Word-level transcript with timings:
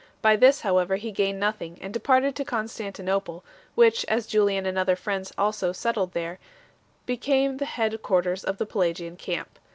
By 0.23 0.35
this 0.35 0.61
however 0.61 0.95
he 0.95 1.11
gained 1.11 1.39
nothing, 1.39 1.77
and 1.79 1.93
departed 1.93 2.35
to 2.35 2.43
Constantinople, 2.43 3.43
which, 3.75 4.03
as 4.05 4.25
Julian 4.25 4.65
and 4.65 4.75
other 4.75 4.95
friends 4.95 5.31
also 5.37 5.71
settled 5.73 6.13
there, 6.13 6.39
became 7.05 7.57
the 7.57 7.65
head 7.65 8.01
quarters 8.01 8.43
of 8.43 8.57
the 8.57 8.65
Pelagian 8.65 9.15
camp. 9.15 9.59